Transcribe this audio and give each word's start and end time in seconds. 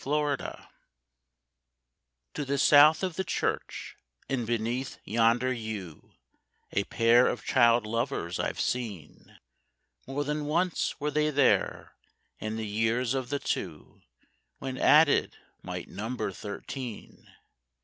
A 0.03 0.09
WISH 0.09 0.39
To 2.33 2.43
the 2.43 2.57
south 2.57 3.03
of 3.03 3.17
the 3.17 3.23
church, 3.23 3.97
and 4.27 4.47
beneath 4.47 4.97
yonder 5.03 5.53
yew, 5.53 6.13
A 6.71 6.85
pair 6.85 7.27
of 7.27 7.43
child 7.45 7.85
lovers 7.85 8.39
I've 8.39 8.59
seen, 8.59 9.37
More 10.07 10.23
than 10.23 10.45
once 10.45 10.99
were 10.99 11.11
they 11.11 11.29
there, 11.29 11.93
and 12.39 12.57
the 12.57 12.65
years 12.65 13.13
of 13.13 13.29
the 13.29 13.37
two, 13.37 14.01
When 14.57 14.79
added, 14.79 15.37
might 15.61 15.87
number 15.87 16.31
thirteen. 16.31 17.27